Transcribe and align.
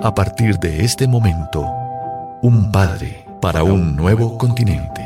a 0.00 0.14
partir 0.14 0.58
de 0.58 0.84
este 0.84 1.08
momento, 1.08 1.66
un 2.42 2.70
padre 2.70 3.24
para 3.40 3.64
un 3.64 3.96
nuevo 3.96 4.38
continente. 4.38 5.04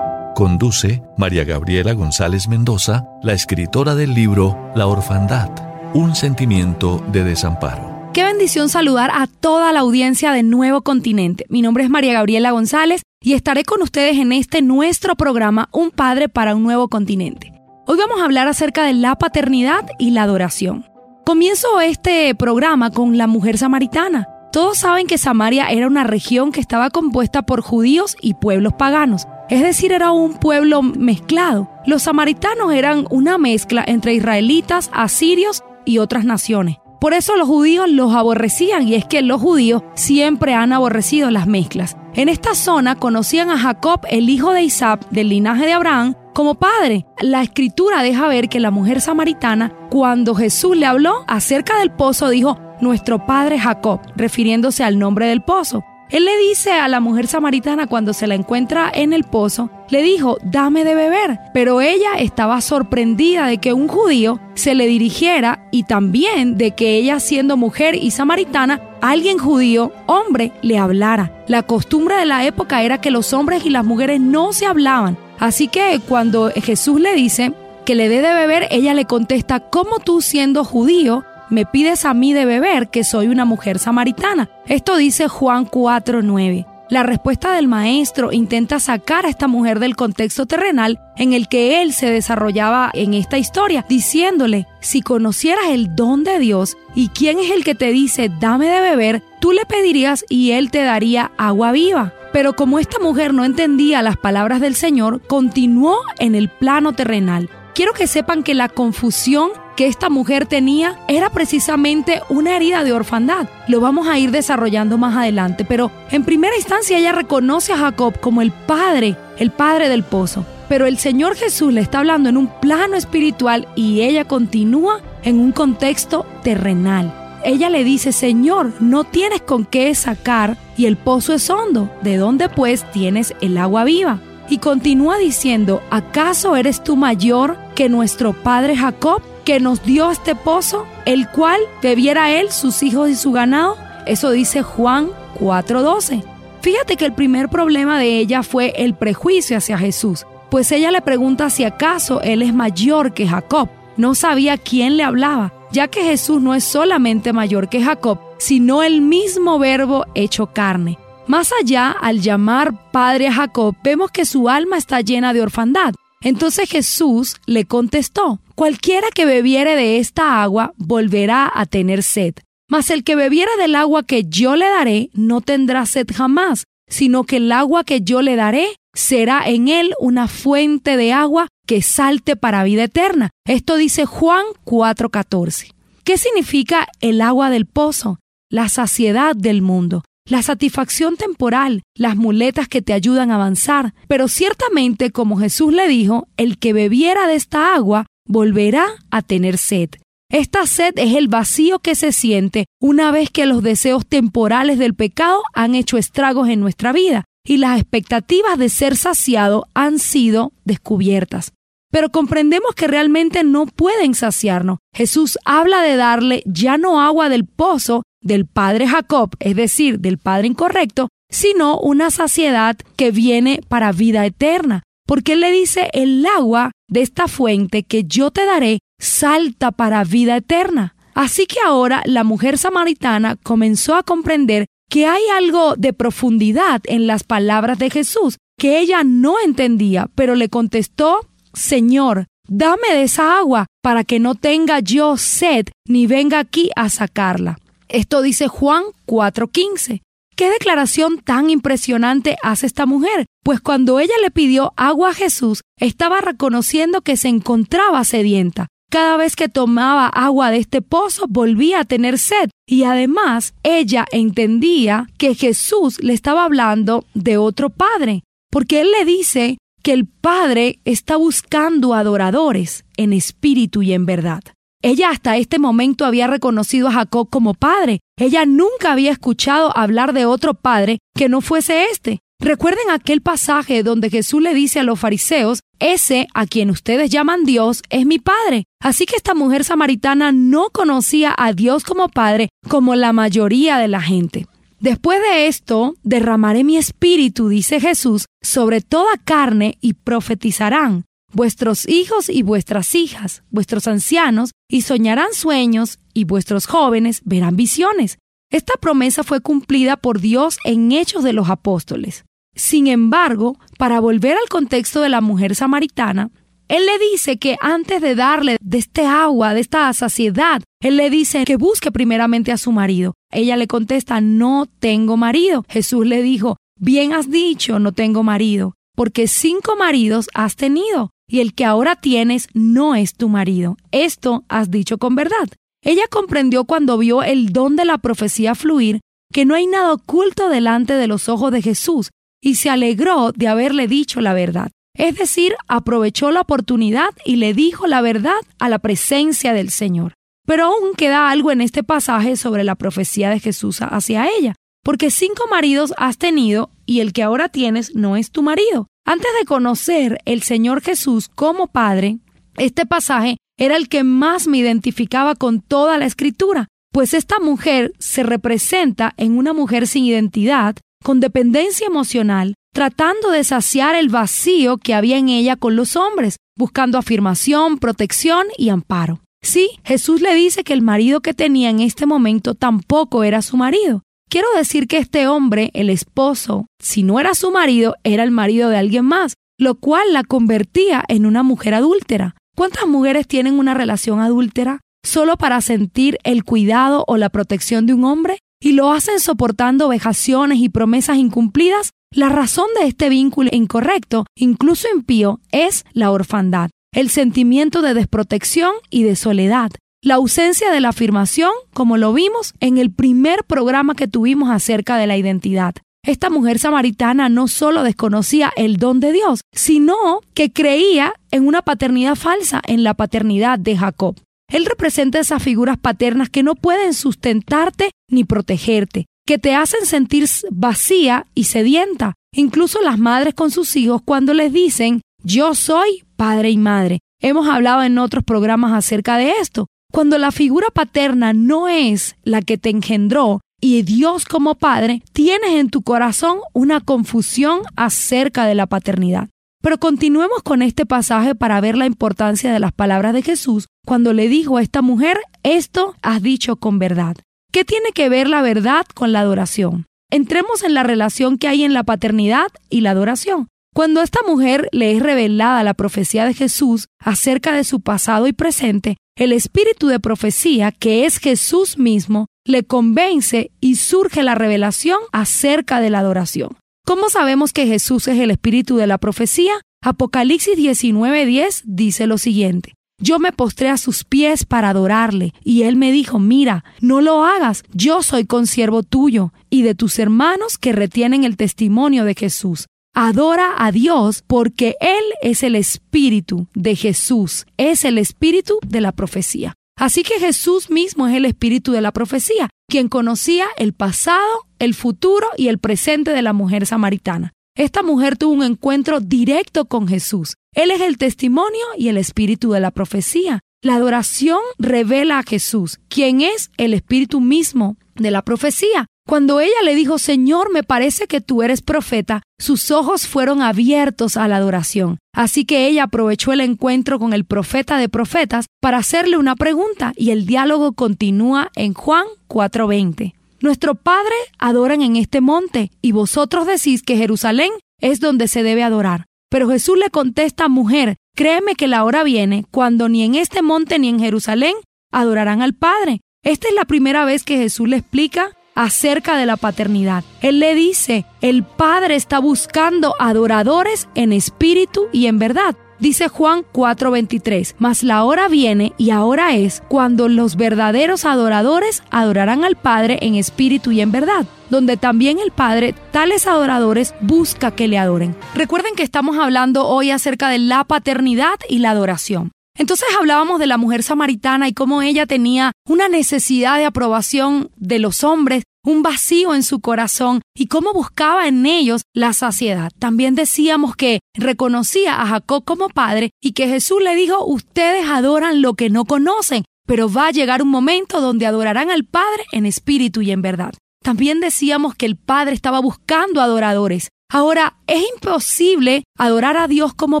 Conduce 0.34 1.02
María 1.16 1.44
Gabriela 1.44 1.92
González 1.92 2.48
Mendoza, 2.48 3.06
la 3.22 3.32
escritora 3.32 3.94
del 3.94 4.12
libro 4.12 4.70
La 4.74 4.86
Orfandad, 4.86 5.50
un 5.94 6.16
sentimiento 6.16 7.02
de 7.12 7.24
desamparo. 7.24 8.10
Qué 8.12 8.24
bendición 8.24 8.68
saludar 8.68 9.10
a 9.14 9.28
toda 9.28 9.72
la 9.72 9.80
audiencia 9.80 10.32
de 10.32 10.42
Nuevo 10.42 10.82
Continente. 10.82 11.46
Mi 11.48 11.62
nombre 11.62 11.84
es 11.84 11.90
María 11.90 12.14
Gabriela 12.14 12.50
González 12.50 13.02
y 13.20 13.34
estaré 13.34 13.64
con 13.64 13.82
ustedes 13.82 14.18
en 14.18 14.32
este 14.32 14.62
nuestro 14.62 15.14
programa 15.14 15.68
Un 15.72 15.90
Padre 15.90 16.28
para 16.28 16.56
un 16.56 16.64
Nuevo 16.64 16.88
Continente. 16.88 17.52
Hoy 17.86 17.98
vamos 17.98 18.20
a 18.20 18.24
hablar 18.24 18.48
acerca 18.48 18.84
de 18.84 18.94
la 18.94 19.14
paternidad 19.16 19.86
y 19.98 20.10
la 20.10 20.24
adoración. 20.24 20.95
Comienzo 21.26 21.80
este 21.80 22.32
programa 22.36 22.92
con 22.92 23.18
la 23.18 23.26
mujer 23.26 23.58
samaritana. 23.58 24.28
Todos 24.52 24.78
saben 24.78 25.08
que 25.08 25.18
Samaria 25.18 25.66
era 25.70 25.88
una 25.88 26.04
región 26.04 26.52
que 26.52 26.60
estaba 26.60 26.90
compuesta 26.90 27.42
por 27.42 27.62
judíos 27.62 28.16
y 28.22 28.34
pueblos 28.34 28.74
paganos, 28.74 29.26
es 29.50 29.60
decir, 29.60 29.90
era 29.90 30.12
un 30.12 30.34
pueblo 30.34 30.82
mezclado. 30.82 31.68
Los 31.84 32.04
samaritanos 32.04 32.72
eran 32.72 33.08
una 33.10 33.38
mezcla 33.38 33.84
entre 33.84 34.14
israelitas, 34.14 34.88
asirios 34.92 35.64
y 35.84 35.98
otras 35.98 36.24
naciones. 36.24 36.76
Por 37.00 37.12
eso 37.12 37.34
los 37.34 37.48
judíos 37.48 37.90
los 37.90 38.14
aborrecían 38.14 38.86
y 38.86 38.94
es 38.94 39.04
que 39.04 39.20
los 39.20 39.40
judíos 39.40 39.82
siempre 39.94 40.54
han 40.54 40.72
aborrecido 40.72 41.32
las 41.32 41.48
mezclas. 41.48 41.96
En 42.14 42.28
esta 42.28 42.54
zona 42.54 42.94
conocían 42.94 43.50
a 43.50 43.58
Jacob, 43.58 44.02
el 44.08 44.30
hijo 44.30 44.52
de 44.52 44.62
Isaac, 44.62 45.04
del 45.10 45.30
linaje 45.30 45.66
de 45.66 45.72
Abraham, 45.72 46.14
como 46.36 46.56
padre. 46.56 47.06
La 47.22 47.40
escritura 47.40 48.02
deja 48.02 48.28
ver 48.28 48.50
que 48.50 48.60
la 48.60 48.70
mujer 48.70 49.00
samaritana, 49.00 49.72
cuando 49.88 50.34
Jesús 50.34 50.76
le 50.76 50.84
habló 50.84 51.24
acerca 51.26 51.78
del 51.78 51.90
pozo, 51.90 52.28
dijo, 52.28 52.58
nuestro 52.82 53.24
padre 53.24 53.58
Jacob, 53.58 54.00
refiriéndose 54.16 54.84
al 54.84 54.98
nombre 54.98 55.28
del 55.28 55.40
pozo. 55.40 55.82
Él 56.08 56.24
le 56.24 56.36
dice 56.38 56.72
a 56.72 56.86
la 56.86 57.00
mujer 57.00 57.26
samaritana 57.26 57.88
cuando 57.88 58.12
se 58.12 58.26
la 58.26 58.36
encuentra 58.36 58.90
en 58.94 59.12
el 59.12 59.24
pozo, 59.24 59.70
le 59.90 60.02
dijo, 60.02 60.38
dame 60.42 60.84
de 60.84 60.94
beber. 60.94 61.40
Pero 61.52 61.80
ella 61.80 62.14
estaba 62.18 62.60
sorprendida 62.60 63.46
de 63.46 63.58
que 63.58 63.72
un 63.72 63.88
judío 63.88 64.38
se 64.54 64.74
le 64.74 64.86
dirigiera 64.86 65.66
y 65.72 65.82
también 65.82 66.56
de 66.56 66.72
que 66.72 66.96
ella 66.96 67.18
siendo 67.18 67.56
mujer 67.56 67.96
y 67.96 68.12
samaritana, 68.12 68.80
alguien 69.00 69.38
judío, 69.38 69.92
hombre, 70.06 70.52
le 70.62 70.78
hablara. 70.78 71.32
La 71.48 71.64
costumbre 71.64 72.16
de 72.16 72.26
la 72.26 72.46
época 72.46 72.82
era 72.82 73.00
que 73.00 73.10
los 73.10 73.32
hombres 73.32 73.66
y 73.66 73.70
las 73.70 73.84
mujeres 73.84 74.20
no 74.20 74.52
se 74.52 74.66
hablaban. 74.66 75.18
Así 75.38 75.66
que 75.68 76.00
cuando 76.08 76.50
Jesús 76.54 77.00
le 77.00 77.14
dice 77.14 77.52
que 77.84 77.94
le 77.94 78.08
dé 78.08 78.22
de 78.22 78.32
beber, 78.32 78.68
ella 78.70 78.94
le 78.94 79.04
contesta, 79.06 79.60
¿cómo 79.60 79.98
tú 79.98 80.20
siendo 80.20 80.64
judío 80.64 81.24
me 81.50 81.66
pides 81.66 82.04
a 82.04 82.14
mí 82.14 82.32
de 82.32 82.44
beber 82.44 82.88
que 82.88 83.04
soy 83.04 83.28
una 83.28 83.44
mujer 83.44 83.78
samaritana. 83.78 84.48
Esto 84.66 84.96
dice 84.96 85.28
Juan 85.28 85.66
4:9. 85.66 86.66
La 86.88 87.02
respuesta 87.02 87.52
del 87.52 87.66
maestro 87.66 88.30
intenta 88.30 88.78
sacar 88.78 89.26
a 89.26 89.28
esta 89.28 89.48
mujer 89.48 89.80
del 89.80 89.96
contexto 89.96 90.46
terrenal 90.46 91.00
en 91.16 91.32
el 91.32 91.48
que 91.48 91.82
él 91.82 91.92
se 91.92 92.08
desarrollaba 92.08 92.90
en 92.94 93.12
esta 93.12 93.38
historia, 93.38 93.84
diciéndole, 93.88 94.68
si 94.78 95.02
conocieras 95.02 95.66
el 95.70 95.96
don 95.96 96.22
de 96.22 96.38
Dios 96.38 96.76
y 96.94 97.08
quién 97.08 97.40
es 97.40 97.50
el 97.50 97.64
que 97.64 97.74
te 97.74 97.90
dice, 97.90 98.30
dame 98.38 98.68
de 98.68 98.80
beber, 98.80 99.22
tú 99.40 99.50
le 99.50 99.66
pedirías 99.66 100.24
y 100.28 100.52
él 100.52 100.70
te 100.70 100.82
daría 100.82 101.32
agua 101.36 101.72
viva. 101.72 102.12
Pero 102.32 102.54
como 102.54 102.78
esta 102.78 103.00
mujer 103.00 103.34
no 103.34 103.44
entendía 103.44 104.00
las 104.02 104.16
palabras 104.16 104.60
del 104.60 104.76
Señor, 104.76 105.22
continuó 105.26 105.96
en 106.20 106.36
el 106.36 106.48
plano 106.48 106.92
terrenal. 106.92 107.50
Quiero 107.74 107.94
que 107.94 108.06
sepan 108.06 108.44
que 108.44 108.54
la 108.54 108.68
confusión 108.68 109.50
que 109.76 109.86
esta 109.86 110.08
mujer 110.08 110.46
tenía 110.46 110.98
era 111.06 111.30
precisamente 111.30 112.22
una 112.28 112.56
herida 112.56 112.82
de 112.82 112.92
orfandad. 112.92 113.48
Lo 113.68 113.80
vamos 113.80 114.08
a 114.08 114.18
ir 114.18 114.30
desarrollando 114.30 114.98
más 114.98 115.16
adelante, 115.16 115.64
pero 115.64 115.92
en 116.10 116.24
primera 116.24 116.56
instancia 116.56 116.98
ella 116.98 117.12
reconoce 117.12 117.72
a 117.72 117.78
Jacob 117.78 118.18
como 118.20 118.42
el 118.42 118.50
padre, 118.50 119.16
el 119.38 119.50
padre 119.50 119.88
del 119.88 120.02
pozo. 120.02 120.44
Pero 120.68 120.86
el 120.86 120.98
Señor 120.98 121.36
Jesús 121.36 121.72
le 121.72 121.80
está 121.80 122.00
hablando 122.00 122.28
en 122.28 122.36
un 122.36 122.48
plano 122.48 122.96
espiritual 122.96 123.68
y 123.76 124.00
ella 124.00 124.24
continúa 124.24 125.00
en 125.22 125.38
un 125.38 125.52
contexto 125.52 126.26
terrenal. 126.42 127.14
Ella 127.44 127.70
le 127.70 127.84
dice, 127.84 128.10
Señor, 128.10 128.72
no 128.80 129.04
tienes 129.04 129.42
con 129.42 129.64
qué 129.64 129.94
sacar 129.94 130.56
y 130.76 130.86
el 130.86 130.96
pozo 130.96 131.34
es 131.34 131.48
hondo. 131.48 131.88
¿De 132.02 132.16
dónde 132.16 132.48
pues 132.48 132.90
tienes 132.90 133.34
el 133.40 133.56
agua 133.58 133.84
viva? 133.84 134.18
Y 134.48 134.58
continúa 134.58 135.18
diciendo, 135.18 135.82
¿acaso 135.90 136.56
eres 136.56 136.82
tú 136.82 136.96
mayor 136.96 137.56
que 137.74 137.88
nuestro 137.88 138.32
padre 138.32 138.76
Jacob? 138.76 139.22
Que 139.46 139.60
nos 139.60 139.82
dio 139.84 140.10
este 140.10 140.34
pozo, 140.34 140.86
el 141.06 141.30
cual 141.30 141.60
bebiera 141.80 142.32
él, 142.32 142.50
sus 142.50 142.82
hijos 142.82 143.08
y 143.08 143.14
su 143.14 143.30
ganado. 143.30 143.78
Eso 144.04 144.30
dice 144.32 144.62
Juan 144.62 145.08
4:12. 145.38 146.22
Fíjate 146.60 146.96
que 146.96 147.06
el 147.06 147.12
primer 147.12 147.48
problema 147.48 147.98
de 147.98 148.18
ella 148.18 148.42
fue 148.42 148.74
el 148.76 148.94
prejuicio 148.94 149.56
hacia 149.56 149.78
Jesús, 149.78 150.26
pues 150.50 150.72
ella 150.72 150.90
le 150.90 151.00
pregunta 151.00 151.48
si 151.48 151.62
acaso 151.62 152.20
él 152.22 152.42
es 152.42 152.52
mayor 152.52 153.14
que 153.14 153.28
Jacob. 153.28 153.68
No 153.96 154.16
sabía 154.16 154.58
quién 154.58 154.96
le 154.96 155.04
hablaba, 155.04 155.52
ya 155.70 155.86
que 155.88 156.02
Jesús 156.02 156.42
no 156.42 156.54
es 156.54 156.64
solamente 156.64 157.32
mayor 157.32 157.68
que 157.68 157.82
Jacob, 157.82 158.18
sino 158.38 158.82
el 158.82 159.00
mismo 159.00 159.60
verbo 159.60 160.06
hecho 160.14 160.48
carne. 160.48 160.98
Más 161.28 161.52
allá, 161.60 161.92
al 161.92 162.20
llamar 162.20 162.90
padre 162.90 163.28
a 163.28 163.32
Jacob, 163.32 163.76
vemos 163.82 164.10
que 164.10 164.24
su 164.24 164.48
alma 164.48 164.76
está 164.76 165.00
llena 165.00 165.32
de 165.32 165.42
orfandad. 165.42 165.94
Entonces 166.22 166.68
Jesús 166.68 167.36
le 167.46 167.64
contestó, 167.64 168.40
Cualquiera 168.54 169.08
que 169.14 169.26
bebiere 169.26 169.76
de 169.76 169.98
esta 169.98 170.42
agua 170.42 170.72
volverá 170.78 171.52
a 171.54 171.66
tener 171.66 172.02
sed, 172.02 172.34
mas 172.70 172.88
el 172.88 173.04
que 173.04 173.14
bebiere 173.14 173.50
del 173.58 173.74
agua 173.74 174.02
que 174.02 174.24
yo 174.24 174.56
le 174.56 174.66
daré 174.66 175.10
no 175.12 175.42
tendrá 175.42 175.84
sed 175.84 176.06
jamás, 176.14 176.64
sino 176.88 177.24
que 177.24 177.36
el 177.36 177.52
agua 177.52 177.84
que 177.84 178.00
yo 178.00 178.22
le 178.22 178.34
daré 178.34 178.76
será 178.94 179.46
en 179.46 179.68
él 179.68 179.92
una 180.00 180.26
fuente 180.26 180.96
de 180.96 181.12
agua 181.12 181.48
que 181.66 181.82
salte 181.82 182.34
para 182.34 182.64
vida 182.64 182.84
eterna. 182.84 183.30
Esto 183.46 183.76
dice 183.76 184.06
Juan 184.06 184.44
4:14. 184.64 185.72
¿Qué 186.02 186.16
significa 186.16 186.86
el 187.00 187.20
agua 187.20 187.50
del 187.50 187.66
pozo? 187.66 188.18
La 188.50 188.68
saciedad 188.68 189.36
del 189.36 189.60
mundo, 189.60 190.02
la 190.26 190.42
satisfacción 190.42 191.16
temporal, 191.16 191.82
las 191.94 192.16
muletas 192.16 192.68
que 192.68 192.82
te 192.82 192.92
ayudan 192.92 193.30
a 193.30 193.36
avanzar. 193.36 193.94
Pero 194.08 194.28
ciertamente, 194.28 195.10
como 195.10 195.38
Jesús 195.38 195.72
le 195.72 195.88
dijo, 195.88 196.28
el 196.36 196.58
que 196.58 196.72
bebiera 196.72 197.26
de 197.26 197.34
esta 197.34 197.74
agua 197.74 198.06
volverá 198.26 198.86
a 199.10 199.22
tener 199.22 199.56
sed. 199.56 199.90
Esta 200.28 200.66
sed 200.66 200.94
es 200.96 201.14
el 201.14 201.28
vacío 201.28 201.78
que 201.78 201.94
se 201.94 202.10
siente 202.10 202.66
una 202.80 203.12
vez 203.12 203.30
que 203.30 203.46
los 203.46 203.62
deseos 203.62 204.04
temporales 204.04 204.78
del 204.78 204.94
pecado 204.94 205.42
han 205.54 205.76
hecho 205.76 205.98
estragos 205.98 206.48
en 206.48 206.58
nuestra 206.58 206.92
vida 206.92 207.24
y 207.46 207.58
las 207.58 207.80
expectativas 207.80 208.58
de 208.58 208.68
ser 208.68 208.96
saciado 208.96 209.68
han 209.72 210.00
sido 210.00 210.52
descubiertas. 210.64 211.52
Pero 211.92 212.10
comprendemos 212.10 212.74
que 212.74 212.88
realmente 212.88 213.44
no 213.44 213.66
pueden 213.66 214.14
saciarnos. 214.14 214.78
Jesús 214.92 215.38
habla 215.44 215.82
de 215.82 215.94
darle 215.94 216.42
ya 216.44 216.76
no 216.76 217.00
agua 217.00 217.28
del 217.28 217.46
pozo 217.46 218.02
del 218.22 218.46
padre 218.46 218.86
Jacob, 218.88 219.30
es 219.40 219.56
decir, 219.56 220.00
del 220.00 220.18
padre 220.18 220.48
incorrecto, 220.48 221.08
sino 221.30 221.78
una 221.78 222.10
saciedad 222.10 222.76
que 222.96 223.10
viene 223.10 223.60
para 223.68 223.92
vida 223.92 224.24
eterna 224.26 224.82
porque 225.06 225.34
él 225.34 225.40
le 225.40 225.52
dice, 225.52 225.88
el 225.92 226.26
agua 226.26 226.72
de 226.88 227.00
esta 227.00 227.28
fuente 227.28 227.84
que 227.84 228.04
yo 228.04 228.30
te 228.30 228.44
daré 228.44 228.80
salta 228.98 229.70
para 229.70 230.04
vida 230.04 230.36
eterna. 230.36 230.96
Así 231.14 231.46
que 231.46 231.60
ahora 231.64 232.02
la 232.04 232.24
mujer 232.24 232.58
samaritana 232.58 233.36
comenzó 233.36 233.94
a 233.94 234.02
comprender 234.02 234.66
que 234.90 235.06
hay 235.06 235.22
algo 235.34 235.76
de 235.76 235.92
profundidad 235.92 236.82
en 236.84 237.06
las 237.06 237.24
palabras 237.24 237.78
de 237.78 237.90
Jesús 237.90 238.36
que 238.58 238.80
ella 238.80 239.02
no 239.04 239.36
entendía, 239.42 240.08
pero 240.14 240.34
le 240.34 240.48
contestó, 240.48 241.20
Señor, 241.52 242.26
dame 242.48 242.88
de 242.92 243.02
esa 243.04 243.38
agua 243.38 243.66
para 243.82 244.04
que 244.04 244.18
no 244.18 244.34
tenga 244.34 244.80
yo 244.80 245.16
sed 245.16 245.68
ni 245.88 246.06
venga 246.06 246.38
aquí 246.38 246.70
a 246.74 246.88
sacarla. 246.88 247.58
Esto 247.88 248.22
dice 248.22 248.48
Juan 248.48 248.84
4:15. 249.06 250.02
¿Qué 250.36 250.50
declaración 250.50 251.18
tan 251.18 251.48
impresionante 251.48 252.36
hace 252.42 252.66
esta 252.66 252.84
mujer? 252.84 253.24
Pues 253.42 253.60
cuando 253.60 254.00
ella 254.00 254.14
le 254.20 254.30
pidió 254.30 254.74
agua 254.76 255.10
a 255.10 255.14
Jesús, 255.14 255.62
estaba 255.80 256.20
reconociendo 256.20 257.00
que 257.00 257.16
se 257.16 257.28
encontraba 257.28 258.04
sedienta. 258.04 258.66
Cada 258.90 259.16
vez 259.16 259.34
que 259.34 259.48
tomaba 259.48 260.06
agua 260.06 260.50
de 260.50 260.58
este 260.58 260.82
pozo 260.82 261.26
volvía 261.28 261.80
a 261.80 261.84
tener 261.84 262.18
sed 262.18 262.50
y 262.68 262.84
además 262.84 263.54
ella 263.62 264.06
entendía 264.12 265.08
que 265.18 265.34
Jesús 265.34 266.02
le 266.02 266.12
estaba 266.12 266.44
hablando 266.44 267.04
de 267.14 267.38
otro 267.38 267.70
Padre, 267.70 268.22
porque 268.50 268.82
él 268.82 268.90
le 268.92 269.04
dice 269.04 269.58
que 269.82 269.92
el 269.92 270.06
Padre 270.06 270.80
está 270.84 271.16
buscando 271.16 271.94
adoradores 271.94 272.84
en 272.96 273.12
espíritu 273.12 273.82
y 273.82 273.92
en 273.92 274.06
verdad. 274.06 274.42
Ella 274.86 275.10
hasta 275.10 275.36
este 275.36 275.58
momento 275.58 276.04
había 276.04 276.28
reconocido 276.28 276.86
a 276.86 276.92
Jacob 276.92 277.28
como 277.28 277.54
padre. 277.54 277.98
Ella 278.16 278.46
nunca 278.46 278.92
había 278.92 279.10
escuchado 279.10 279.76
hablar 279.76 280.12
de 280.12 280.26
otro 280.26 280.54
padre 280.54 281.00
que 281.12 281.28
no 281.28 281.40
fuese 281.40 281.86
este. 281.90 282.20
Recuerden 282.38 282.90
aquel 282.92 283.20
pasaje 283.20 283.82
donde 283.82 284.10
Jesús 284.10 284.40
le 284.40 284.54
dice 284.54 284.78
a 284.78 284.84
los 284.84 285.00
fariseos, 285.00 285.58
ese 285.80 286.28
a 286.34 286.46
quien 286.46 286.70
ustedes 286.70 287.10
llaman 287.10 287.42
Dios 287.42 287.82
es 287.90 288.06
mi 288.06 288.20
Padre. 288.20 288.62
Así 288.80 289.06
que 289.06 289.16
esta 289.16 289.34
mujer 289.34 289.64
samaritana 289.64 290.30
no 290.30 290.70
conocía 290.70 291.34
a 291.36 291.52
Dios 291.52 291.82
como 291.82 292.08
Padre 292.08 292.50
como 292.68 292.94
la 292.94 293.12
mayoría 293.12 293.78
de 293.78 293.88
la 293.88 294.00
gente. 294.00 294.46
Después 294.78 295.18
de 295.20 295.48
esto, 295.48 295.96
derramaré 296.04 296.62
mi 296.62 296.76
espíritu, 296.76 297.48
dice 297.48 297.80
Jesús, 297.80 298.26
sobre 298.40 298.82
toda 298.82 299.16
carne 299.24 299.78
y 299.80 299.94
profetizarán 299.94 301.06
vuestros 301.36 301.86
hijos 301.86 302.28
y 302.30 302.42
vuestras 302.42 302.94
hijas, 302.94 303.44
vuestros 303.50 303.86
ancianos, 303.86 304.52
y 304.68 304.82
soñarán 304.82 305.34
sueños, 305.34 306.00
y 306.14 306.24
vuestros 306.24 306.66
jóvenes 306.66 307.20
verán 307.24 307.56
visiones. 307.56 308.18
Esta 308.50 308.74
promesa 308.80 309.22
fue 309.22 309.40
cumplida 309.40 309.96
por 309.96 310.20
Dios 310.20 310.58
en 310.64 310.90
Hechos 310.92 311.22
de 311.22 311.34
los 311.34 311.50
Apóstoles. 311.50 312.24
Sin 312.54 312.86
embargo, 312.86 313.58
para 313.78 314.00
volver 314.00 314.32
al 314.32 314.48
contexto 314.48 315.02
de 315.02 315.10
la 315.10 315.20
mujer 315.20 315.54
samaritana, 315.54 316.30
él 316.68 316.86
le 316.86 316.98
dice 317.12 317.36
que 317.36 317.56
antes 317.60 318.00
de 318.00 318.14
darle 318.14 318.56
de 318.60 318.78
este 318.78 319.04
agua, 319.06 319.52
de 319.52 319.60
esta 319.60 319.92
saciedad, 319.92 320.62
él 320.80 320.96
le 320.96 321.10
dice 321.10 321.44
que 321.44 321.56
busque 321.56 321.92
primeramente 321.92 322.50
a 322.50 322.56
su 322.56 322.72
marido. 322.72 323.12
Ella 323.30 323.56
le 323.56 323.66
contesta, 323.66 324.20
no 324.22 324.66
tengo 324.78 325.16
marido. 325.18 325.64
Jesús 325.68 326.06
le 326.06 326.22
dijo, 326.22 326.56
bien 326.80 327.12
has 327.12 327.30
dicho, 327.30 327.78
no 327.78 327.92
tengo 327.92 328.22
marido, 328.22 328.74
porque 328.96 329.28
cinco 329.28 329.76
maridos 329.76 330.28
has 330.34 330.56
tenido, 330.56 331.10
y 331.28 331.40
el 331.40 331.54
que 331.54 331.64
ahora 331.64 331.96
tienes 331.96 332.48
no 332.54 332.94
es 332.94 333.14
tu 333.14 333.28
marido. 333.28 333.76
Esto 333.90 334.44
has 334.48 334.70
dicho 334.70 334.98
con 334.98 335.14
verdad. 335.14 335.48
Ella 335.82 336.04
comprendió 336.10 336.64
cuando 336.64 336.98
vio 336.98 337.22
el 337.22 337.50
don 337.50 337.76
de 337.76 337.84
la 337.84 337.98
profecía 337.98 338.54
fluir 338.54 339.00
que 339.32 339.44
no 339.44 339.54
hay 339.54 339.66
nada 339.66 339.92
oculto 339.92 340.48
delante 340.48 340.94
de 340.94 341.06
los 341.06 341.28
ojos 341.28 341.52
de 341.52 341.62
Jesús, 341.62 342.10
y 342.40 342.54
se 342.56 342.70
alegró 342.70 343.32
de 343.32 343.48
haberle 343.48 343.88
dicho 343.88 344.20
la 344.20 344.34
verdad. 344.34 344.70
Es 344.94 345.16
decir, 345.16 345.54
aprovechó 345.68 346.30
la 346.30 346.40
oportunidad 346.40 347.10
y 347.24 347.36
le 347.36 347.52
dijo 347.52 347.86
la 347.86 348.00
verdad 348.00 348.40
a 348.58 348.68
la 348.68 348.78
presencia 348.78 349.52
del 349.52 349.70
Señor. 349.70 350.14
Pero 350.46 350.66
aún 350.66 350.94
queda 350.96 351.28
algo 351.28 351.50
en 351.50 351.60
este 351.60 351.82
pasaje 351.82 352.36
sobre 352.36 352.64
la 352.64 352.76
profecía 352.76 353.30
de 353.30 353.40
Jesús 353.40 353.82
hacia 353.82 354.28
ella, 354.38 354.54
porque 354.82 355.10
cinco 355.10 355.44
maridos 355.50 355.92
has 355.98 356.18
tenido 356.18 356.70
y 356.86 357.00
el 357.00 357.12
que 357.12 357.24
ahora 357.24 357.48
tienes 357.48 357.94
no 357.94 358.16
es 358.16 358.30
tu 358.30 358.42
marido. 358.42 358.86
Antes 359.08 359.30
de 359.38 359.46
conocer 359.46 360.18
el 360.24 360.42
Señor 360.42 360.82
Jesús 360.82 361.28
como 361.32 361.68
Padre, 361.68 362.18
este 362.56 362.86
pasaje 362.86 363.36
era 363.56 363.76
el 363.76 363.88
que 363.88 364.02
más 364.02 364.48
me 364.48 364.58
identificaba 364.58 365.36
con 365.36 365.60
toda 365.60 365.96
la 365.96 366.06
escritura, 366.06 366.66
pues 366.92 367.14
esta 367.14 367.38
mujer 367.38 367.92
se 368.00 368.24
representa 368.24 369.14
en 369.16 369.38
una 369.38 369.52
mujer 369.52 369.86
sin 369.86 370.04
identidad, 370.04 370.74
con 371.04 371.20
dependencia 371.20 371.86
emocional, 371.86 372.54
tratando 372.74 373.30
de 373.30 373.44
saciar 373.44 373.94
el 373.94 374.08
vacío 374.08 374.76
que 374.76 374.92
había 374.92 375.18
en 375.18 375.28
ella 375.28 375.54
con 375.54 375.76
los 375.76 375.94
hombres, 375.94 376.38
buscando 376.58 376.98
afirmación, 376.98 377.78
protección 377.78 378.48
y 378.58 378.70
amparo. 378.70 379.20
Sí, 379.40 379.70
Jesús 379.84 380.20
le 380.20 380.34
dice 380.34 380.64
que 380.64 380.72
el 380.72 380.82
marido 380.82 381.20
que 381.20 381.32
tenía 381.32 381.70
en 381.70 381.78
este 381.78 382.06
momento 382.06 382.56
tampoco 382.56 383.22
era 383.22 383.40
su 383.40 383.56
marido. 383.56 384.02
Quiero 384.28 384.48
decir 384.56 384.88
que 384.88 384.98
este 384.98 385.28
hombre, 385.28 385.70
el 385.74 385.90
esposo, 385.90 386.66
si 386.80 387.02
no 387.02 387.20
era 387.20 387.34
su 387.34 387.50
marido, 387.50 387.94
era 388.04 388.22
el 388.22 388.30
marido 388.30 388.68
de 388.68 388.76
alguien 388.76 389.04
más, 389.04 389.34
lo 389.58 389.76
cual 389.76 390.12
la 390.12 390.24
convertía 390.24 391.04
en 391.08 391.26
una 391.26 391.42
mujer 391.42 391.74
adúltera. 391.74 392.34
¿Cuántas 392.56 392.86
mujeres 392.86 393.26
tienen 393.26 393.58
una 393.58 393.74
relación 393.74 394.20
adúltera 394.20 394.80
solo 395.04 395.36
para 395.36 395.60
sentir 395.60 396.18
el 396.24 396.44
cuidado 396.44 397.04
o 397.06 397.16
la 397.16 397.30
protección 397.30 397.86
de 397.86 397.94
un 397.94 398.04
hombre? 398.04 398.38
y 398.60 398.72
lo 398.72 398.90
hacen 398.90 399.20
soportando 399.20 399.88
vejaciones 399.88 400.58
y 400.58 400.68
promesas 400.68 401.18
incumplidas, 401.18 401.90
la 402.12 402.28
razón 402.28 402.66
de 402.78 402.86
este 402.86 403.08
vínculo 403.08 403.50
incorrecto, 403.52 404.26
incluso 404.36 404.88
impío, 404.92 405.40
es 405.52 405.84
la 405.92 406.10
orfandad, 406.10 406.70
el 406.92 407.10
sentimiento 407.10 407.82
de 407.82 407.94
desprotección 407.94 408.72
y 408.90 409.02
de 409.02 409.16
soledad, 409.16 409.70
la 410.06 410.14
ausencia 410.14 410.70
de 410.70 410.78
la 410.78 410.90
afirmación, 410.90 411.50
como 411.74 411.96
lo 411.96 412.12
vimos 412.12 412.54
en 412.60 412.78
el 412.78 412.92
primer 412.92 413.42
programa 413.42 413.96
que 413.96 414.06
tuvimos 414.06 414.50
acerca 414.50 414.98
de 414.98 415.08
la 415.08 415.16
identidad. 415.16 415.74
Esta 416.06 416.30
mujer 416.30 416.60
samaritana 416.60 417.28
no 417.28 417.48
solo 417.48 417.82
desconocía 417.82 418.52
el 418.56 418.76
don 418.76 419.00
de 419.00 419.10
Dios, 419.10 419.40
sino 419.50 420.20
que 420.32 420.52
creía 420.52 421.14
en 421.32 421.44
una 421.44 421.62
paternidad 421.62 422.14
falsa, 422.14 422.62
en 422.68 422.84
la 422.84 422.94
paternidad 422.94 423.58
de 423.58 423.76
Jacob. 423.76 424.14
Él 424.48 424.66
representa 424.66 425.18
esas 425.18 425.42
figuras 425.42 425.76
paternas 425.76 426.30
que 426.30 426.44
no 426.44 426.54
pueden 426.54 426.94
sustentarte 426.94 427.90
ni 428.08 428.22
protegerte, 428.22 429.06
que 429.26 429.38
te 429.38 429.56
hacen 429.56 429.86
sentir 429.86 430.28
vacía 430.52 431.26
y 431.34 431.44
sedienta. 431.44 432.14
Incluso 432.32 432.80
las 432.80 433.00
madres 433.00 433.34
con 433.34 433.50
sus 433.50 433.74
hijos 433.74 434.02
cuando 434.04 434.34
les 434.34 434.52
dicen 434.52 435.00
yo 435.24 435.56
soy 435.56 436.04
padre 436.14 436.50
y 436.50 436.58
madre. 436.58 437.00
Hemos 437.20 437.48
hablado 437.48 437.82
en 437.82 437.98
otros 437.98 438.22
programas 438.22 438.72
acerca 438.72 439.16
de 439.16 439.32
esto. 439.40 439.66
Cuando 439.92 440.18
la 440.18 440.30
figura 440.30 440.68
paterna 440.72 441.32
no 441.32 441.68
es 441.68 442.16
la 442.22 442.42
que 442.42 442.58
te 442.58 442.70
engendró 442.70 443.40
y 443.60 443.82
Dios 443.82 444.24
como 444.24 444.56
padre, 444.56 445.02
tienes 445.12 445.52
en 445.52 445.70
tu 445.70 445.82
corazón 445.82 446.38
una 446.52 446.80
confusión 446.80 447.60
acerca 447.76 448.44
de 448.44 448.54
la 448.54 448.66
paternidad. 448.66 449.28
Pero 449.62 449.78
continuemos 449.78 450.42
con 450.42 450.62
este 450.62 450.86
pasaje 450.86 451.34
para 451.34 451.60
ver 451.60 451.76
la 451.76 451.86
importancia 451.86 452.52
de 452.52 452.60
las 452.60 452.72
palabras 452.72 453.14
de 453.14 453.22
Jesús 453.22 453.66
cuando 453.84 454.12
le 454.12 454.28
dijo 454.28 454.58
a 454.58 454.62
esta 454.62 454.82
mujer, 454.82 455.18
esto 455.42 455.94
has 456.02 456.22
dicho 456.22 456.56
con 456.56 456.78
verdad. 456.78 457.16
¿Qué 457.52 457.64
tiene 457.64 457.90
que 457.94 458.08
ver 458.08 458.28
la 458.28 458.42
verdad 458.42 458.84
con 458.94 459.12
la 459.12 459.20
adoración? 459.20 459.86
Entremos 460.10 460.62
en 460.62 460.74
la 460.74 460.82
relación 460.82 461.38
que 461.38 461.48
hay 461.48 461.64
en 461.64 461.72
la 461.72 461.84
paternidad 461.84 462.48
y 462.68 462.82
la 462.82 462.90
adoración. 462.90 463.48
Cuando 463.74 464.00
a 464.00 464.04
esta 464.04 464.20
mujer 464.26 464.68
le 464.72 464.92
es 464.92 465.02
revelada 465.02 465.62
la 465.62 465.74
profecía 465.74 466.24
de 466.24 466.34
Jesús 466.34 466.86
acerca 466.98 467.52
de 467.52 467.64
su 467.64 467.80
pasado 467.80 468.26
y 468.26 468.32
presente, 468.32 468.96
el 469.16 469.32
espíritu 469.32 469.88
de 469.88 469.98
profecía, 469.98 470.72
que 470.72 471.06
es 471.06 471.18
Jesús 471.18 471.78
mismo, 471.78 472.26
le 472.44 472.64
convence 472.64 473.50
y 473.60 473.76
surge 473.76 474.22
la 474.22 474.34
revelación 474.34 474.98
acerca 475.10 475.80
de 475.80 475.90
la 475.90 476.00
adoración. 476.00 476.56
¿Cómo 476.84 477.08
sabemos 477.08 477.52
que 477.52 477.66
Jesús 477.66 478.06
es 478.08 478.20
el 478.20 478.30
espíritu 478.30 478.76
de 478.76 478.86
la 478.86 478.98
profecía? 478.98 479.54
Apocalipsis 479.82 480.56
19:10 480.56 481.62
dice 481.64 482.06
lo 482.06 482.18
siguiente. 482.18 482.74
Yo 483.02 483.18
me 483.18 483.32
postré 483.32 483.68
a 483.68 483.76
sus 483.76 484.04
pies 484.04 484.46
para 484.46 484.70
adorarle, 484.70 485.34
y 485.44 485.62
él 485.62 485.76
me 485.76 485.92
dijo, 485.92 486.18
mira, 486.18 486.64
no 486.80 487.02
lo 487.02 487.24
hagas, 487.24 487.62
yo 487.74 488.02
soy 488.02 488.24
consiervo 488.24 488.82
tuyo 488.82 489.32
y 489.50 489.62
de 489.62 489.74
tus 489.74 489.98
hermanos 489.98 490.56
que 490.56 490.72
retienen 490.72 491.24
el 491.24 491.36
testimonio 491.36 492.04
de 492.04 492.14
Jesús. 492.14 492.66
Adora 492.98 493.52
a 493.58 493.72
Dios 493.72 494.24
porque 494.26 494.76
Él 494.80 495.04
es 495.20 495.42
el 495.42 495.54
espíritu 495.54 496.46
de 496.54 496.74
Jesús, 496.74 497.44
es 497.58 497.84
el 497.84 497.98
espíritu 497.98 498.58
de 498.66 498.80
la 498.80 498.92
profecía. 498.92 499.52
Así 499.78 500.02
que 500.02 500.18
Jesús 500.18 500.70
mismo 500.70 501.06
es 501.06 501.14
el 501.14 501.26
espíritu 501.26 501.72
de 501.72 501.82
la 501.82 501.92
profecía, 501.92 502.48
quien 502.66 502.88
conocía 502.88 503.48
el 503.58 503.74
pasado, 503.74 504.46
el 504.58 504.72
futuro 504.72 505.26
y 505.36 505.48
el 505.48 505.58
presente 505.58 506.12
de 506.12 506.22
la 506.22 506.32
mujer 506.32 506.64
samaritana. 506.64 507.34
Esta 507.54 507.82
mujer 507.82 508.16
tuvo 508.16 508.32
un 508.32 508.42
encuentro 508.42 509.00
directo 509.00 509.66
con 509.66 509.86
Jesús. 509.88 510.36
Él 510.54 510.70
es 510.70 510.80
el 510.80 510.96
testimonio 510.96 511.66
y 511.76 511.88
el 511.88 511.98
espíritu 511.98 512.52
de 512.52 512.60
la 512.60 512.70
profecía. 512.70 513.40
La 513.62 513.74
adoración 513.74 514.40
revela 514.58 515.18
a 515.18 515.22
Jesús, 515.22 515.80
quien 515.90 516.22
es 516.22 516.50
el 516.56 516.72
espíritu 516.72 517.20
mismo 517.20 517.76
de 517.94 518.10
la 518.10 518.22
profecía. 518.22 518.86
Cuando 519.06 519.38
ella 519.38 519.62
le 519.64 519.76
dijo, 519.76 519.98
Señor, 519.98 520.52
me 520.52 520.64
parece 520.64 521.06
que 521.06 521.20
tú 521.20 521.44
eres 521.44 521.62
profeta, 521.62 522.22
sus 522.40 522.72
ojos 522.72 523.06
fueron 523.06 523.40
abiertos 523.40 524.16
a 524.16 524.26
la 524.26 524.38
adoración. 524.38 524.98
Así 525.14 525.44
que 525.44 525.68
ella 525.68 525.84
aprovechó 525.84 526.32
el 526.32 526.40
encuentro 526.40 526.98
con 526.98 527.12
el 527.12 527.24
profeta 527.24 527.78
de 527.78 527.88
profetas 527.88 528.46
para 528.60 528.78
hacerle 528.78 529.16
una 529.16 529.36
pregunta 529.36 529.92
y 529.96 530.10
el 530.10 530.26
diálogo 530.26 530.72
continúa 530.72 531.52
en 531.54 531.72
Juan 531.72 532.04
4:20. 532.26 533.14
Nuestro 533.40 533.76
Padre 533.76 534.14
adoran 534.38 534.82
en 534.82 534.96
este 534.96 535.20
monte 535.20 535.70
y 535.80 535.92
vosotros 535.92 536.44
decís 536.44 536.82
que 536.82 536.96
Jerusalén 536.96 537.52
es 537.80 538.00
donde 538.00 538.26
se 538.26 538.42
debe 538.42 538.64
adorar. 538.64 539.04
Pero 539.30 539.48
Jesús 539.48 539.78
le 539.78 539.90
contesta, 539.90 540.48
mujer, 540.48 540.96
créeme 541.14 541.54
que 541.54 541.68
la 541.68 541.84
hora 541.84 542.02
viene 542.02 542.44
cuando 542.50 542.88
ni 542.88 543.04
en 543.04 543.14
este 543.14 543.42
monte 543.42 543.78
ni 543.78 543.88
en 543.88 544.00
Jerusalén 544.00 544.56
adorarán 544.90 545.42
al 545.42 545.54
Padre. 545.54 546.00
Esta 546.24 546.48
es 546.48 546.54
la 546.54 546.64
primera 546.64 547.04
vez 547.04 547.22
que 547.22 547.36
Jesús 547.36 547.68
le 547.68 547.76
explica 547.76 548.32
acerca 548.56 549.16
de 549.16 549.26
la 549.26 549.36
paternidad. 549.36 550.02
Él 550.20 550.40
le 550.40 550.56
dice, 550.56 551.06
el 551.20 551.44
Padre 551.44 551.94
está 551.94 552.18
buscando 552.18 552.96
adoradores 552.98 553.88
en 553.94 554.12
espíritu 554.12 554.88
y 554.92 555.06
en 555.06 555.20
verdad. 555.20 555.54
Dice 555.78 556.08
Juan 556.08 556.42
4:23, 556.52 557.54
mas 557.58 557.82
la 557.82 558.02
hora 558.04 558.28
viene 558.28 558.72
y 558.78 558.90
ahora 558.90 559.34
es 559.34 559.62
cuando 559.68 560.08
los 560.08 560.36
verdaderos 560.36 561.04
adoradores 561.04 561.82
adorarán 561.90 562.44
al 562.44 562.56
Padre 562.56 562.98
en 563.02 563.14
espíritu 563.14 563.72
y 563.72 563.82
en 563.82 563.92
verdad, 563.92 564.26
donde 564.48 564.78
también 564.78 565.18
el 565.18 565.32
Padre, 565.32 565.74
tales 565.92 566.26
adoradores, 566.26 566.94
busca 567.00 567.50
que 567.50 567.68
le 567.68 567.76
adoren. 567.76 568.16
Recuerden 568.34 568.74
que 568.74 568.84
estamos 568.84 569.18
hablando 569.18 569.66
hoy 569.66 569.90
acerca 569.90 570.30
de 570.30 570.38
la 570.38 570.64
paternidad 570.64 571.36
y 571.46 571.58
la 571.58 571.72
adoración. 571.72 572.32
Entonces 572.58 572.88
hablábamos 572.98 573.38
de 573.38 573.46
la 573.46 573.58
mujer 573.58 573.82
samaritana 573.82 574.48
y 574.48 574.54
cómo 574.54 574.82
ella 574.82 575.06
tenía 575.06 575.52
una 575.68 575.88
necesidad 575.88 576.58
de 576.58 576.64
aprobación 576.64 577.50
de 577.56 577.78
los 577.78 578.02
hombres, 578.02 578.44
un 578.64 578.82
vacío 578.82 579.34
en 579.34 579.42
su 579.42 579.60
corazón 579.60 580.22
y 580.34 580.46
cómo 580.46 580.72
buscaba 580.72 581.28
en 581.28 581.46
ellos 581.46 581.82
la 581.94 582.12
saciedad. 582.12 582.72
También 582.78 583.14
decíamos 583.14 583.76
que 583.76 584.00
reconocía 584.14 585.00
a 585.00 585.06
Jacob 585.06 585.44
como 585.44 585.68
padre 585.68 586.10
y 586.20 586.32
que 586.32 586.48
Jesús 586.48 586.82
le 586.82 586.94
dijo, 586.96 587.24
ustedes 587.24 587.86
adoran 587.88 588.42
lo 588.42 588.54
que 588.54 588.70
no 588.70 588.84
conocen, 588.84 589.44
pero 589.66 589.92
va 589.92 590.08
a 590.08 590.12
llegar 590.12 590.42
un 590.42 590.48
momento 590.48 591.00
donde 591.00 591.26
adorarán 591.26 591.70
al 591.70 591.84
Padre 591.84 592.24
en 592.32 592.46
espíritu 592.46 593.02
y 593.02 593.10
en 593.10 593.20
verdad. 593.20 593.52
También 593.82 594.20
decíamos 594.20 594.74
que 594.74 594.86
el 594.86 594.96
Padre 594.96 595.34
estaba 595.34 595.60
buscando 595.60 596.20
adoradores. 596.20 596.88
Ahora, 597.08 597.56
es 597.66 597.82
imposible 597.94 598.84
adorar 598.98 599.36
a 599.36 599.46
Dios 599.46 599.74
como 599.74 600.00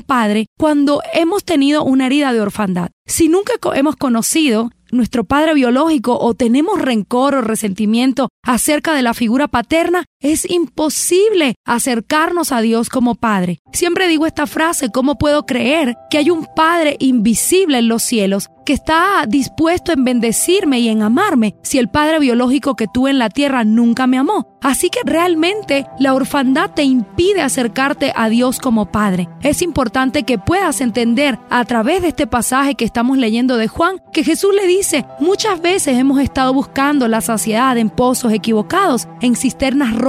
Padre 0.00 0.46
cuando 0.58 1.02
hemos 1.12 1.44
tenido 1.44 1.84
una 1.84 2.06
herida 2.06 2.32
de 2.32 2.40
orfandad. 2.40 2.90
Si 3.06 3.28
nunca 3.28 3.52
hemos 3.74 3.96
conocido 3.96 4.70
nuestro 4.90 5.24
padre 5.24 5.54
biológico 5.54 6.18
o 6.18 6.34
tenemos 6.34 6.80
rencor 6.80 7.34
o 7.34 7.40
resentimiento 7.40 8.28
acerca 8.44 8.94
de 8.94 9.02
la 9.02 9.14
figura 9.14 9.48
paterna, 9.48 10.04
es 10.20 10.48
imposible 10.50 11.54
acercarnos 11.64 12.52
a 12.52 12.60
Dios 12.60 12.88
como 12.88 13.14
Padre. 13.14 13.60
Siempre 13.72 14.08
digo 14.08 14.26
esta 14.26 14.46
frase, 14.46 14.90
¿cómo 14.90 15.18
puedo 15.18 15.44
creer 15.44 15.96
que 16.10 16.18
hay 16.18 16.30
un 16.30 16.46
Padre 16.56 16.96
invisible 16.98 17.78
en 17.78 17.88
los 17.88 18.02
cielos 18.02 18.48
que 18.64 18.72
está 18.72 19.24
dispuesto 19.28 19.92
en 19.92 20.04
bendecirme 20.04 20.80
y 20.80 20.88
en 20.88 21.02
amarme 21.02 21.54
si 21.62 21.78
el 21.78 21.88
Padre 21.88 22.18
biológico 22.18 22.74
que 22.74 22.88
tuve 22.92 23.10
en 23.10 23.18
la 23.20 23.30
tierra 23.30 23.64
nunca 23.64 24.06
me 24.06 24.18
amó? 24.18 24.56
Así 24.60 24.90
que 24.90 24.98
realmente 25.04 25.86
la 26.00 26.14
orfandad 26.14 26.72
te 26.72 26.82
impide 26.82 27.42
acercarte 27.42 28.12
a 28.16 28.28
Dios 28.28 28.58
como 28.58 28.90
Padre. 28.90 29.28
Es 29.42 29.62
importante 29.62 30.24
que 30.24 30.38
puedas 30.38 30.80
entender 30.80 31.38
a 31.50 31.64
través 31.64 32.02
de 32.02 32.08
este 32.08 32.26
pasaje 32.26 32.74
que 32.74 32.84
estamos 32.84 33.18
leyendo 33.18 33.56
de 33.56 33.68
Juan 33.68 34.02
que 34.12 34.24
Jesús 34.24 34.52
le 34.54 34.66
dice, 34.66 35.04
muchas 35.20 35.60
veces 35.60 35.96
hemos 35.96 36.20
estado 36.20 36.52
buscando 36.52 37.06
la 37.06 37.20
saciedad 37.20 37.78
en 37.78 37.90
pozos 37.90 38.32
equivocados, 38.32 39.06
en 39.20 39.36
cisternas 39.36 39.94
rotas, 39.94 40.06